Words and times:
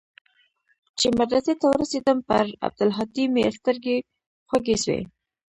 چې 0.99 1.07
مدرسې 1.19 1.53
ته 1.59 1.65
ورسېدم 1.69 2.17
پر 2.29 2.45
عبدالهادي 2.65 3.25
مې 3.33 3.43
سترګې 3.57 3.97
خوږې 4.49 4.77
سوې. 4.83 5.01